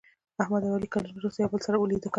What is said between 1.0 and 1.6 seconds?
وروسته یو له